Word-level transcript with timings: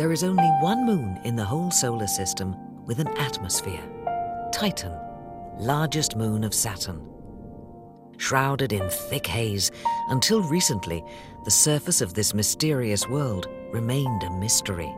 there 0.00 0.12
is 0.12 0.24
only 0.24 0.48
one 0.60 0.86
moon 0.86 1.20
in 1.24 1.36
the 1.36 1.44
whole 1.44 1.70
solar 1.70 2.06
system 2.06 2.56
with 2.86 3.00
an 3.00 3.08
atmosphere 3.18 3.82
Titan, 4.50 4.98
largest 5.58 6.16
moon 6.16 6.42
of 6.42 6.54
Saturn. 6.54 7.06
Shrouded 8.16 8.72
in 8.72 8.88
thick 8.88 9.26
haze, 9.26 9.70
until 10.08 10.40
recently, 10.40 11.04
the 11.44 11.50
surface 11.50 12.00
of 12.00 12.14
this 12.14 12.32
mysterious 12.32 13.06
world 13.10 13.46
remained 13.72 14.22
a 14.22 14.30
mystery. 14.30 14.90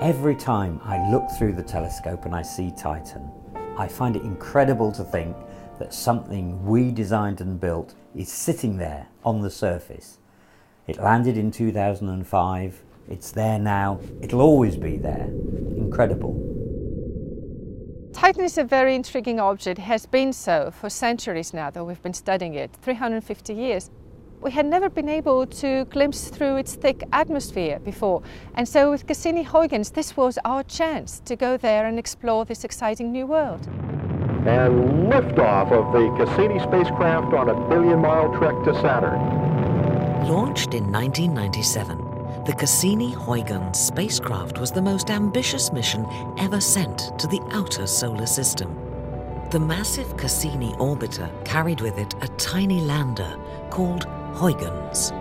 Every 0.00 0.34
time 0.34 0.80
I 0.84 1.10
look 1.10 1.28
through 1.32 1.52
the 1.56 1.62
telescope 1.62 2.24
and 2.24 2.34
I 2.34 2.40
see 2.40 2.72
Titan, 2.74 3.30
I 3.76 3.86
find 3.86 4.16
it 4.16 4.22
incredible 4.22 4.90
to 4.92 5.04
think 5.04 5.36
that 5.78 5.92
something 5.92 6.64
we 6.64 6.92
designed 6.92 7.42
and 7.42 7.60
built 7.60 7.92
is 8.14 8.32
sitting 8.32 8.78
there 8.78 9.06
on 9.22 9.42
the 9.42 9.50
surface. 9.50 10.16
It 10.86 10.98
landed 10.98 11.36
in 11.36 11.50
2005, 11.50 12.82
it's 13.08 13.30
there 13.32 13.58
now, 13.58 14.00
it'll 14.20 14.42
always 14.42 14.76
be 14.76 14.96
there. 14.98 15.28
Incredible. 15.76 16.34
Titan 18.12 18.44
is 18.44 18.58
a 18.58 18.64
very 18.64 18.94
intriguing 18.94 19.40
object, 19.40 19.78
it 19.78 19.82
has 19.82 20.06
been 20.06 20.32
so 20.32 20.70
for 20.70 20.88
centuries 20.90 21.52
now 21.52 21.70
that 21.70 21.84
we've 21.84 22.02
been 22.02 22.14
studying 22.14 22.54
it, 22.54 22.70
350 22.82 23.54
years 23.54 23.90
we 24.44 24.50
had 24.50 24.66
never 24.66 24.90
been 24.90 25.08
able 25.08 25.46
to 25.46 25.86
glimpse 25.86 26.28
through 26.28 26.56
its 26.56 26.74
thick 26.74 27.02
atmosphere 27.14 27.78
before. 27.78 28.22
And 28.56 28.68
so 28.68 28.90
with 28.90 29.06
Cassini-Huygens, 29.06 29.90
this 29.92 30.18
was 30.18 30.38
our 30.44 30.62
chance 30.62 31.20
to 31.20 31.34
go 31.34 31.56
there 31.56 31.86
and 31.86 31.98
explore 31.98 32.44
this 32.44 32.62
exciting 32.62 33.10
new 33.10 33.26
world. 33.26 33.66
And 34.46 35.10
liftoff 35.10 35.72
of 35.72 35.94
the 35.94 36.14
Cassini 36.22 36.60
spacecraft 36.60 37.32
on 37.32 37.48
a 37.48 37.68
billion-mile 37.70 38.36
trek 38.36 38.54
to 38.64 38.74
Saturn. 38.82 39.43
Launched 40.28 40.72
in 40.72 40.90
1997, 40.90 41.98
the 42.46 42.54
Cassini-Huygens 42.54 43.78
spacecraft 43.78 44.58
was 44.58 44.72
the 44.72 44.80
most 44.80 45.10
ambitious 45.10 45.70
mission 45.70 46.06
ever 46.38 46.62
sent 46.62 47.18
to 47.18 47.26
the 47.26 47.42
outer 47.52 47.86
solar 47.86 48.24
system. 48.24 48.74
The 49.50 49.60
massive 49.60 50.16
Cassini 50.16 50.72
orbiter 50.78 51.28
carried 51.44 51.82
with 51.82 51.98
it 51.98 52.14
a 52.22 52.28
tiny 52.38 52.80
lander 52.80 53.38
called 53.68 54.04
Huygens. 54.32 55.12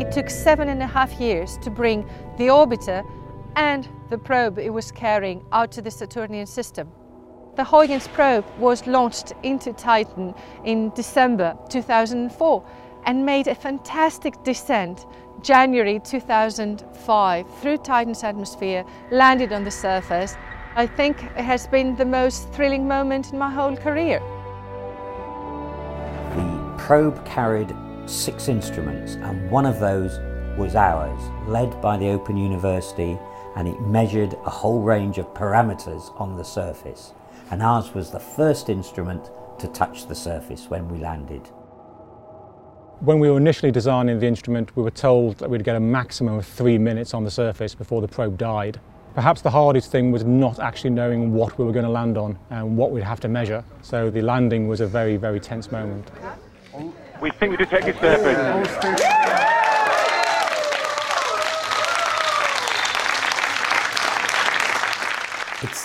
It 0.00 0.10
took 0.10 0.30
seven 0.30 0.70
and 0.70 0.82
a 0.82 0.86
half 0.86 1.12
years 1.20 1.58
to 1.58 1.68
bring 1.68 2.08
the 2.38 2.46
orbiter 2.46 3.04
and 3.56 3.86
the 4.08 4.16
probe 4.16 4.58
it 4.58 4.70
was 4.70 4.90
carrying 4.90 5.44
out 5.52 5.70
to 5.72 5.82
the 5.82 5.90
Saturnian 5.90 6.46
system. 6.46 6.90
The 7.58 7.64
Huygens 7.64 8.06
probe 8.06 8.44
was 8.60 8.86
launched 8.86 9.32
into 9.42 9.72
Titan 9.72 10.32
in 10.64 10.90
December 10.90 11.58
2004 11.68 12.64
and 13.04 13.26
made 13.26 13.48
a 13.48 13.54
fantastic 13.56 14.40
descent 14.44 15.06
January 15.42 15.98
2005 15.98 17.58
through 17.58 17.78
Titan's 17.78 18.22
atmosphere, 18.22 18.84
landed 19.10 19.52
on 19.52 19.64
the 19.64 19.72
surface. 19.72 20.36
I 20.76 20.86
think 20.86 21.24
it 21.24 21.42
has 21.42 21.66
been 21.66 21.96
the 21.96 22.04
most 22.04 22.48
thrilling 22.52 22.86
moment 22.86 23.32
in 23.32 23.38
my 23.40 23.50
whole 23.50 23.76
career 23.76 24.20
The 26.36 26.74
probe 26.78 27.26
carried 27.26 27.74
six 28.06 28.46
instruments 28.46 29.16
and 29.16 29.50
one 29.50 29.66
of 29.66 29.80
those 29.80 30.20
was 30.56 30.76
ours, 30.76 31.20
led 31.48 31.80
by 31.80 31.96
the 31.96 32.10
Open 32.10 32.36
University 32.36 33.18
and 33.58 33.66
it 33.66 33.80
measured 33.80 34.34
a 34.46 34.50
whole 34.50 34.80
range 34.80 35.18
of 35.18 35.26
parameters 35.34 36.12
on 36.20 36.36
the 36.36 36.44
surface. 36.44 37.12
And 37.50 37.60
ours 37.60 37.92
was 37.92 38.12
the 38.12 38.20
first 38.20 38.68
instrument 38.68 39.32
to 39.58 39.66
touch 39.66 40.06
the 40.06 40.14
surface 40.14 40.66
when 40.68 40.88
we 40.88 40.98
landed. 40.98 41.40
When 43.00 43.18
we 43.18 43.28
were 43.28 43.36
initially 43.36 43.72
designing 43.72 44.20
the 44.20 44.28
instrument, 44.28 44.76
we 44.76 44.84
were 44.84 44.92
told 44.92 45.38
that 45.38 45.50
we'd 45.50 45.64
get 45.64 45.74
a 45.74 45.80
maximum 45.80 46.38
of 46.38 46.46
three 46.46 46.78
minutes 46.78 47.14
on 47.14 47.24
the 47.24 47.32
surface 47.32 47.74
before 47.74 48.00
the 48.00 48.06
probe 48.06 48.38
died. 48.38 48.78
Perhaps 49.16 49.40
the 49.40 49.50
hardest 49.50 49.90
thing 49.90 50.12
was 50.12 50.22
not 50.22 50.60
actually 50.60 50.90
knowing 50.90 51.32
what 51.32 51.58
we 51.58 51.64
were 51.64 51.72
going 51.72 51.84
to 51.84 51.90
land 51.90 52.16
on 52.16 52.38
and 52.50 52.76
what 52.76 52.92
we'd 52.92 53.02
have 53.02 53.18
to 53.20 53.28
measure. 53.28 53.64
So 53.82 54.08
the 54.08 54.22
landing 54.22 54.68
was 54.68 54.80
a 54.80 54.86
very, 54.86 55.16
very 55.16 55.40
tense 55.40 55.72
moment. 55.72 56.08
We 57.20 57.32
think 57.32 57.50
we 57.50 57.56
detected 57.56 57.96
surface. 57.98 59.47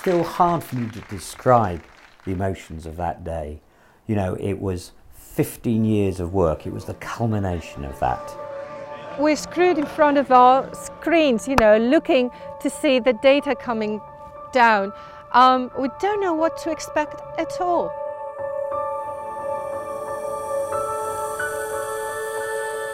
Still 0.03 0.23
hard 0.25 0.61
for 0.61 0.75
me 0.75 0.89
to 0.89 0.99
describe 1.09 1.81
the 2.25 2.31
emotions 2.33 2.85
of 2.85 2.97
that 2.97 3.23
day. 3.23 3.61
You 4.05 4.17
know, 4.17 4.35
it 4.37 4.59
was 4.59 4.91
15 5.13 5.85
years 5.85 6.19
of 6.19 6.33
work. 6.33 6.67
It 6.67 6.73
was 6.73 6.83
the 6.83 6.95
culmination 6.95 7.85
of 7.85 7.97
that. 8.01 8.35
We're 9.17 9.37
screwed 9.37 9.77
in 9.77 9.85
front 9.85 10.17
of 10.17 10.29
our 10.29 10.69
screens, 10.75 11.47
you 11.47 11.55
know, 11.55 11.77
looking 11.77 12.31
to 12.59 12.69
see 12.69 12.99
the 12.99 13.13
data 13.13 13.55
coming 13.55 14.01
down. 14.51 14.91
Um, 15.31 15.71
we 15.79 15.87
don't 16.01 16.19
know 16.19 16.33
what 16.33 16.57
to 16.63 16.69
expect 16.69 17.21
at 17.39 17.61
all. 17.61 17.89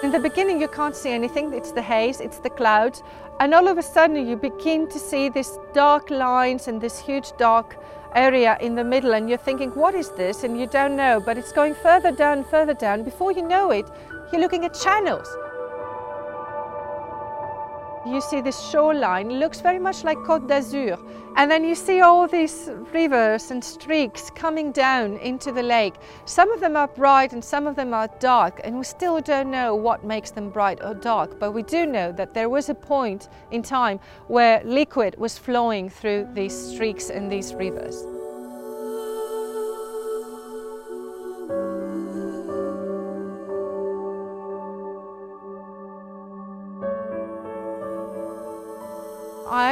In 0.01 0.11
the 0.11 0.19
beginning, 0.19 0.61
you 0.61 0.69
can't 0.69 0.95
see 0.95 1.11
anything. 1.11 1.51
It's 1.53 1.73
the 1.73 1.81
haze, 1.81 2.21
it's 2.21 2.39
the 2.39 2.49
clouds. 2.49 3.03
And 3.41 3.53
all 3.53 3.67
of 3.67 3.77
a 3.77 3.83
sudden, 3.83 4.25
you 4.25 4.37
begin 4.37 4.87
to 4.87 4.97
see 4.97 5.27
these 5.27 5.59
dark 5.73 6.09
lines 6.09 6.69
and 6.69 6.79
this 6.79 6.97
huge 6.97 7.35
dark 7.37 7.75
area 8.15 8.57
in 8.61 8.75
the 8.75 8.83
middle. 8.83 9.13
And 9.13 9.27
you're 9.27 9.37
thinking, 9.37 9.71
what 9.71 9.95
is 9.95 10.11
this? 10.11 10.45
And 10.45 10.57
you 10.57 10.67
don't 10.67 10.95
know. 10.95 11.19
But 11.19 11.37
it's 11.37 11.51
going 11.51 11.75
further 11.75 12.13
down, 12.13 12.45
further 12.45 12.73
down. 12.73 13.03
Before 13.03 13.33
you 13.33 13.41
know 13.41 13.71
it, 13.71 13.87
you're 14.31 14.39
looking 14.39 14.63
at 14.63 14.73
channels. 14.73 15.27
You 18.05 18.21
see 18.21 18.39
this 18.41 18.59
shoreline, 18.69 19.29
looks 19.39 19.59
very 19.59 19.79
much 19.79 20.03
like 20.03 20.17
Côte 20.19 20.47
d'Azur. 20.47 20.97
And 21.35 21.51
then 21.51 21.63
you 21.63 21.75
see 21.75 22.01
all 22.01 22.27
these 22.27 22.69
rivers 22.93 23.51
and 23.51 23.63
streaks 23.63 24.29
coming 24.29 24.71
down 24.71 25.17
into 25.17 25.51
the 25.51 25.63
lake. 25.63 25.95
Some 26.25 26.51
of 26.51 26.59
them 26.59 26.75
are 26.75 26.87
bright 26.87 27.33
and 27.33 27.43
some 27.43 27.67
of 27.67 27.75
them 27.75 27.93
are 27.93 28.07
dark, 28.19 28.61
and 28.63 28.77
we 28.77 28.83
still 28.83 29.19
don't 29.19 29.51
know 29.51 29.75
what 29.75 30.03
makes 30.03 30.31
them 30.31 30.49
bright 30.49 30.79
or 30.83 30.93
dark. 30.93 31.39
But 31.39 31.51
we 31.51 31.63
do 31.63 31.85
know 31.85 32.11
that 32.13 32.33
there 32.33 32.49
was 32.49 32.69
a 32.69 32.75
point 32.75 33.29
in 33.51 33.61
time 33.61 33.99
where 34.27 34.61
liquid 34.63 35.15
was 35.17 35.37
flowing 35.37 35.89
through 35.89 36.29
these 36.33 36.55
streaks 36.73 37.09
and 37.09 37.31
these 37.31 37.53
rivers. 37.53 38.05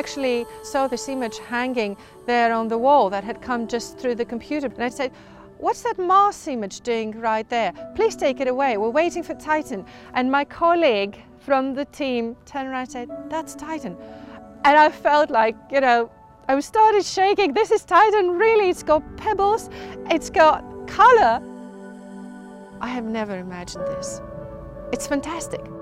Actually 0.08 0.46
saw 0.64 0.88
this 0.88 1.10
image 1.10 1.38
hanging 1.40 1.98
there 2.26 2.54
on 2.54 2.70
the 2.70 2.78
wall 2.78 3.10
that 3.10 3.26
had 3.26 3.42
come 3.42 3.68
just 3.68 3.98
through 3.98 4.16
the 4.16 4.24
computer. 4.24 4.68
And 4.68 4.82
I 4.82 4.88
said, 4.88 5.12
What's 5.58 5.82
that 5.82 6.00
Mars 6.00 6.48
image 6.48 6.80
doing 6.82 7.12
right 7.20 7.50
there? 7.50 7.74
Please 7.94 8.16
take 8.16 8.40
it 8.40 8.48
away. 8.48 8.78
We're 8.78 8.90
waiting 8.90 9.22
for 9.22 9.34
Titan. 9.34 9.86
And 10.14 10.32
my 10.32 10.46
colleague 10.46 11.18
from 11.40 11.74
the 11.74 11.84
team 11.86 12.38
turned 12.46 12.70
around 12.70 12.84
and 12.84 12.92
said, 12.92 13.10
That's 13.30 13.54
Titan. 13.54 13.98
And 14.64 14.78
I 14.78 14.90
felt 14.90 15.30
like, 15.30 15.58
you 15.72 15.82
know, 15.82 16.10
I 16.48 16.58
started 16.62 17.04
shaking. 17.04 17.54
This 17.54 17.72
is 17.72 17.84
Titan, 17.84 18.30
really. 18.30 18.70
It's 18.70 18.84
got 18.84 19.04
pebbles, 19.18 19.70
it's 20.10 20.30
got 20.30 20.64
color. 20.88 21.42
I 22.80 22.88
have 22.88 23.04
never 23.04 23.38
imagined 23.38 23.86
this. 23.88 24.22
It's 24.94 25.06
fantastic. 25.06 25.77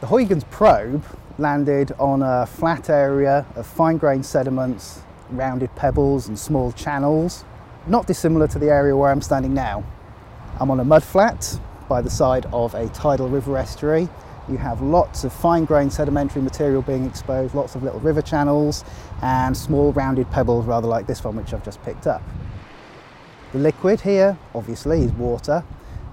The 0.00 0.06
Huygens 0.06 0.44
probe 0.44 1.02
landed 1.38 1.90
on 1.98 2.22
a 2.22 2.46
flat 2.46 2.88
area 2.88 3.44
of 3.56 3.66
fine-grained 3.66 4.24
sediments, 4.24 5.00
rounded 5.28 5.74
pebbles 5.74 6.28
and 6.28 6.38
small 6.38 6.70
channels, 6.70 7.44
not 7.88 8.06
dissimilar 8.06 8.46
to 8.46 8.60
the 8.60 8.70
area 8.70 8.96
where 8.96 9.10
I'm 9.10 9.20
standing 9.20 9.54
now. 9.54 9.82
I'm 10.60 10.70
on 10.70 10.78
a 10.78 10.84
mud 10.84 11.02
flat 11.02 11.58
by 11.88 12.00
the 12.00 12.10
side 12.10 12.46
of 12.52 12.76
a 12.76 12.88
tidal 12.90 13.28
river 13.28 13.58
estuary. 13.58 14.08
You 14.48 14.56
have 14.58 14.80
lots 14.82 15.24
of 15.24 15.32
fine-grained 15.32 15.92
sedimentary 15.92 16.42
material 16.42 16.82
being 16.82 17.04
exposed, 17.04 17.56
lots 17.56 17.74
of 17.74 17.82
little 17.82 17.98
river 17.98 18.22
channels 18.22 18.84
and 19.20 19.56
small 19.56 19.92
rounded 19.92 20.30
pebbles 20.30 20.64
rather 20.64 20.86
like 20.86 21.08
this 21.08 21.24
one 21.24 21.34
which 21.34 21.52
I've 21.52 21.64
just 21.64 21.82
picked 21.82 22.06
up. 22.06 22.22
The 23.50 23.58
liquid 23.58 24.02
here 24.02 24.38
obviously 24.54 25.02
is 25.02 25.10
water 25.10 25.64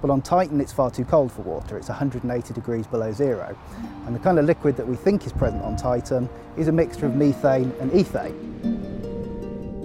but 0.05 0.13
on 0.13 0.21
Titan, 0.21 0.61
it's 0.61 0.71
far 0.71 0.91
too 0.91 1.03
cold 1.03 1.31
for 1.31 1.41
water. 1.41 1.79
It's 1.79 1.89
180 1.89 2.53
degrees 2.53 2.85
below 2.85 3.11
zero. 3.11 3.57
And 4.05 4.15
the 4.15 4.19
kind 4.19 4.37
of 4.37 4.45
liquid 4.45 4.77
that 4.77 4.87
we 4.87 4.95
think 4.95 5.25
is 5.25 5.33
present 5.33 5.63
on 5.63 5.75
Titan 5.75 6.29
is 6.57 6.67
a 6.67 6.71
mixture 6.71 7.07
of 7.07 7.15
methane 7.15 7.73
and 7.79 7.89
ethane. 7.89 8.74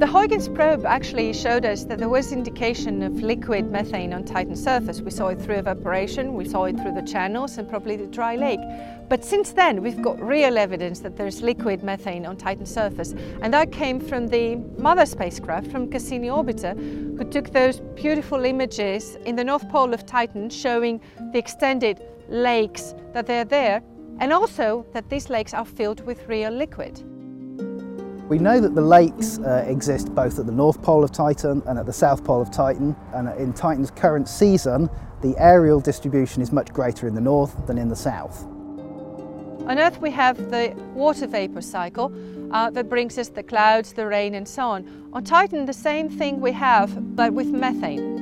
The 0.00 0.06
Huygens 0.06 0.49
probe 0.49 0.87
actually 0.87 1.35
showed 1.35 1.67
us 1.67 1.85
that 1.85 1.99
there 1.99 2.08
was 2.08 2.32
indication 2.32 3.02
of 3.02 3.20
liquid 3.20 3.70
methane 3.70 4.14
on 4.14 4.25
Titan's 4.25 4.64
surface. 4.64 5.02
We 5.02 5.11
saw 5.11 5.29
it 5.29 5.38
through 5.38 5.56
evaporation, 5.56 6.32
we 6.32 6.49
saw 6.49 6.64
it 6.64 6.81
through 6.81 6.94
the 6.94 7.02
channels 7.02 7.58
and 7.58 7.69
probably 7.69 7.97
the 7.97 8.06
dry 8.06 8.35
lake. 8.37 8.61
But 9.11 9.26
since 9.26 9.52
then, 9.52 9.82
we've 9.82 10.00
got 10.00 10.19
real 10.19 10.56
evidence 10.56 11.00
that 11.00 11.19
there's 11.19 11.43
liquid 11.43 11.82
methane 11.82 12.25
on 12.25 12.38
Titan's 12.38 12.73
surface. 12.73 13.14
And 13.43 13.52
that 13.52 13.73
came 13.73 14.00
from 14.00 14.29
the 14.29 14.56
mother 14.79 15.05
spacecraft, 15.05 15.70
from 15.70 15.91
Cassini 15.91 16.29
Orbiter, 16.29 16.75
who 17.19 17.25
took 17.25 17.50
those 17.50 17.81
beautiful 17.94 18.46
images 18.46 19.17
in 19.26 19.37
the 19.37 19.44
North 19.44 19.69
Pole 19.69 19.93
of 19.93 20.06
Titan 20.06 20.49
showing 20.49 20.99
the 21.35 21.38
extended 21.38 22.00
lakes 22.31 22.94
that 23.12 23.26
they're 23.26 23.44
there, 23.44 23.82
and 24.19 24.32
also 24.32 24.87
that 24.94 25.11
these 25.11 25.29
lakes 25.29 25.53
are 25.53 25.67
filled 25.67 26.00
with 26.06 26.26
real 26.26 26.50
liquid. 26.50 27.03
We 28.31 28.38
know 28.38 28.61
that 28.61 28.77
the 28.77 28.81
lakes 28.81 29.41
uh, 29.41 29.65
exist 29.67 30.15
both 30.15 30.38
at 30.38 30.47
the 30.47 30.53
North 30.53 30.81
Pole 30.82 31.03
of 31.03 31.11
Titan 31.11 31.65
and 31.67 31.77
at 31.77 31.85
the 31.85 31.93
South 31.93 32.23
Pole 32.23 32.41
of 32.41 32.49
Titan, 32.53 32.94
and 33.12 33.29
in 33.41 33.53
Titan's 33.53 33.91
current 33.91 34.29
season, 34.29 34.88
the 35.21 35.35
areal 35.35 35.82
distribution 35.82 36.41
is 36.41 36.53
much 36.53 36.73
greater 36.73 37.09
in 37.09 37.17
the 37.17 37.21
north 37.21 37.67
than 37.67 37.77
in 37.77 37.88
the 37.88 37.97
south. 37.97 38.44
On 39.67 39.81
Earth 39.81 40.00
we 40.00 40.12
have 40.12 40.37
the 40.49 40.73
water 40.94 41.27
vapor 41.27 41.61
cycle 41.61 42.12
uh, 42.53 42.71
that 42.71 42.88
brings 42.88 43.19
us 43.19 43.31
the 43.31 43.43
clouds, 43.43 43.94
the 43.94 44.06
rain 44.06 44.37
and 44.37 44.47
so 44.47 44.62
on. 44.62 45.11
On 45.12 45.25
Titan 45.25 45.67
the 45.67 45.73
same 45.73 46.09
thing 46.09 46.41
we 46.41 46.53
have 46.53 47.17
but 47.17 47.32
with 47.32 47.49
methane. 47.49 48.21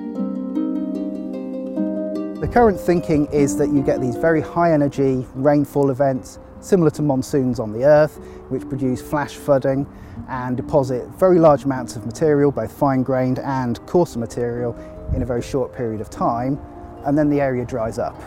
The 2.41 2.49
current 2.49 2.81
thinking 2.81 3.27
is 3.27 3.59
that 3.59 3.69
you 3.69 3.83
get 3.83 4.01
these 4.01 4.17
very 4.17 4.41
high 4.41 4.73
energy 4.73 5.27
rainfall 5.35 5.91
events 5.91 6.39
similar 6.61 6.91
to 6.91 7.03
monsoons 7.03 7.61
on 7.61 7.73
the 7.73 7.85
Earth, 7.85 8.17
which 8.49 8.69
produce 8.69 9.01
flash 9.01 9.35
flooding 9.35 9.87
and 10.29 10.57
deposit 10.57 11.07
very 11.19 11.39
large 11.39 11.65
amounts 11.65 11.97
of 11.97 12.05
material, 12.05 12.51
both 12.51 12.73
fine-grained 12.73 13.39
and 13.39 13.85
coarser 13.87 14.19
material, 14.19 14.77
in 15.15 15.23
a 15.23 15.27
very 15.27 15.43
short 15.43 15.75
period 15.75 16.01
of 16.01 16.11
time, 16.11 16.59
and 17.05 17.17
then 17.17 17.31
the 17.31 17.41
area 17.41 17.65
dries 17.65 17.99
up. 17.99 18.21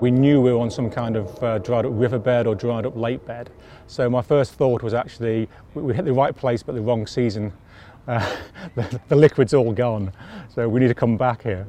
We 0.00 0.10
knew 0.10 0.40
we 0.40 0.52
were 0.52 0.60
on 0.60 0.70
some 0.70 0.90
kind 0.90 1.16
of 1.16 1.42
uh, 1.42 1.58
dried 1.58 1.84
up 1.84 1.92
riverbed 1.94 2.46
or 2.46 2.54
dried 2.54 2.86
up 2.86 2.96
lake 2.96 3.24
bed. 3.26 3.50
So 3.88 4.08
my 4.08 4.22
first 4.22 4.52
thought 4.52 4.82
was 4.82 4.94
actually 4.94 5.48
we 5.74 5.94
hit 5.94 6.04
the 6.04 6.12
right 6.12 6.36
place 6.36 6.62
but 6.62 6.74
the 6.74 6.80
wrong 6.80 7.06
season. 7.06 7.52
Uh, 8.06 8.36
the, 8.74 9.00
the 9.08 9.16
liquid's 9.16 9.54
all 9.54 9.72
gone, 9.72 10.12
so 10.54 10.68
we 10.68 10.80
need 10.80 10.88
to 10.88 10.94
come 10.94 11.16
back 11.16 11.42
here. 11.42 11.66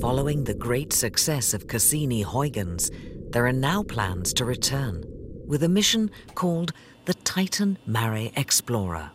Following 0.00 0.44
the 0.44 0.54
great 0.54 0.92
success 0.92 1.52
of 1.52 1.68
Cassini-Huygens, 1.68 2.90
there 3.32 3.46
are 3.46 3.52
now 3.52 3.82
plans 3.82 4.34
to 4.34 4.44
return 4.44 5.02
with 5.46 5.62
a 5.62 5.68
mission 5.68 6.10
called 6.34 6.74
the 7.06 7.14
Titan 7.14 7.78
Mare 7.86 8.30
Explorer. 8.36 9.10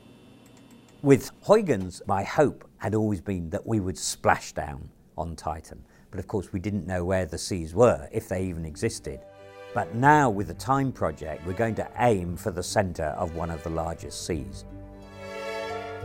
With 1.04 1.30
Huygens, 1.44 2.02
my 2.08 2.24
hope 2.24 2.68
had 2.78 2.96
always 2.96 3.22
been 3.22 3.52
that 3.52 3.68
we 3.68 3.80
would 3.80 3.98
splash 3.98 4.54
down 4.54 4.90
on 5.19 5.36
Titan. 5.36 5.84
But 6.10 6.19
of 6.19 6.25
course, 6.25 6.52
we 6.52 6.60
didn't 6.60 6.88
know 6.88 7.06
where 7.06 7.28
the 7.28 7.38
seas 7.38 7.75
were, 7.75 8.10
if 8.12 8.28
they 8.28 8.44
even 8.46 8.66
existed. 8.66 9.19
But 9.75 9.94
now, 9.94 10.31
with 10.31 10.48
the 10.48 10.56
TIME 10.56 10.94
project, 10.94 11.46
we're 11.46 11.54
going 11.54 11.75
to 11.75 11.88
aim 12.00 12.38
for 12.38 12.50
the 12.50 12.64
centre 12.64 13.14
of 13.19 13.36
one 13.36 13.52
of 13.52 13.62
the 13.62 13.69
largest 13.69 14.25
seas. 14.25 14.66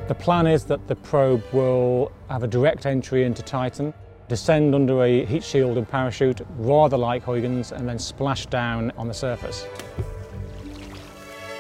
The 0.07 0.15
plan 0.15 0.47
is 0.47 0.65
that 0.65 0.87
the 0.87 0.97
probe 0.97 1.43
will 1.51 2.13
have 2.29 2.43
a 2.43 2.49
direct 2.49 2.85
entry 2.85 3.25
into 3.25 3.43
Titan 3.43 3.95
descend 4.33 4.75
under 4.75 5.05
a 5.05 5.27
heat 5.27 5.45
shield 5.45 5.77
and 5.77 5.87
parachute, 5.87 6.41
rather 6.57 6.97
like 6.97 7.23
Huygens, 7.23 7.71
and 7.71 7.87
then 7.87 7.99
splash 7.99 8.47
down 8.47 8.91
on 8.97 9.07
the 9.07 9.13
surface. 9.13 9.67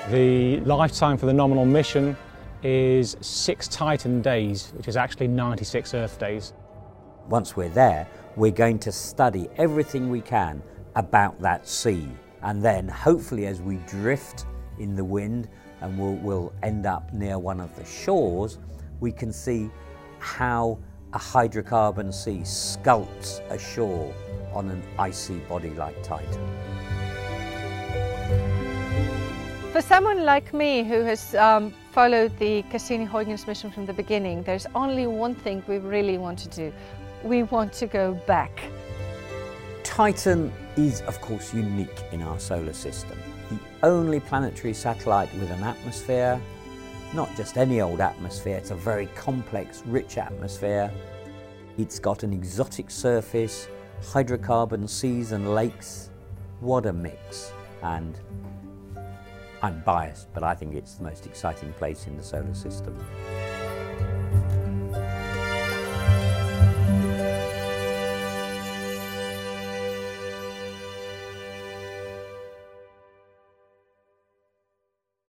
The 0.08 0.58
lifetime 0.60 1.19
for 1.19 1.26
the 1.26 1.34
nominal 1.34 1.66
mission 1.66 2.16
is 2.62 3.14
six 3.20 3.69
Titan 3.69 4.22
days, 4.22 4.72
which 4.74 4.88
is 4.88 4.96
actually 4.96 5.28
96 5.28 5.92
Earth 5.92 6.19
days. 6.19 6.54
Once 7.28 7.54
we're 7.54 7.69
there, 7.69 8.08
we're 8.36 8.50
going 8.50 8.78
to 8.78 8.90
study 8.90 9.50
everything 9.58 10.08
we 10.08 10.22
can 10.22 10.62
about 10.96 11.38
that 11.42 11.68
sea. 11.68 12.08
And 12.40 12.64
then 12.64 12.88
hopefully 12.88 13.44
as 13.44 13.60
we 13.60 13.76
drift 13.86 14.46
in 14.78 14.96
the 14.96 15.04
wind 15.04 15.50
and 15.82 15.98
we'll, 15.98 16.14
we'll 16.14 16.54
end 16.62 16.86
up 16.86 17.12
near 17.12 17.38
one 17.38 17.60
of 17.60 17.76
the 17.76 17.84
shores, 17.84 18.58
we 19.00 19.12
can 19.12 19.30
see 19.30 19.70
how 20.20 20.78
a 21.14 21.19
hydrocarbon 21.19 22.12
sea 22.12 22.41
sculpts 22.43 23.41
ashore 23.50 24.14
on 24.55 24.70
an 24.70 24.82
icy 24.99 25.38
body 25.41 25.70
like 25.70 26.00
Titan. 26.03 26.49
For 29.73 29.81
someone 29.81 30.25
like 30.25 30.53
me 30.53 30.85
who 30.85 31.03
has 31.03 31.35
um, 31.35 31.73
followed 31.93 32.37
the 32.38 32.62
Cassini-Huygens 32.70 33.47
mission 33.47 33.70
from 33.70 33.87
the 33.87 33.93
beginning, 33.93 34.43
there's 34.43 34.67
only 34.75 35.06
one 35.06 35.35
thing 35.35 35.62
we 35.67 35.79
really 35.79 36.19
want 36.19 36.38
to 36.41 36.49
do. 36.49 36.73
We 37.23 37.43
want 37.44 37.73
to 37.75 37.87
go 37.87 38.14
back. 38.26 38.62
Titan 39.82 40.53
is, 40.76 41.03
of 41.03 41.20
course, 41.20 41.53
unique 41.53 42.05
in 42.12 42.23
our 42.23 42.38
solar 42.38 42.73
system. 42.73 43.19
The 43.50 43.59
only 43.87 44.20
planetary 44.20 44.75
satellite 44.75 45.32
with 45.35 45.50
an 45.50 45.62
atmosphere 45.62 46.41
not 47.14 47.35
just 47.37 47.59
any 47.59 47.81
old 47.81 48.00
atmosphere, 48.00 48.56
it's 48.56 48.70
a 48.70 48.75
very 48.75 49.06
complex, 49.14 49.82
rich 49.87 50.19
atmosphere. 50.19 50.91
It's 51.79 51.99
got 51.99 52.23
an 52.23 52.32
exotic 52.32 52.91
surface, 52.91 53.69
hydrocarbon 54.03 54.88
seas 54.88 55.32
and 55.32 55.55
lakes. 55.55 56.11
What 56.61 56.87
a 56.87 56.93
mix. 56.93 57.53
And 57.82 58.19
I'm 59.62 59.81
biased, 59.82 60.32
but 60.32 60.43
I 60.43 60.55
think 60.55 60.75
it's 60.75 60.94
the 60.94 61.05
most 61.05 61.26
exciting 61.26 61.73
place 61.75 62.06
in 62.06 62.17
the 62.17 62.23
solar 62.23 62.55
system. 62.55 62.97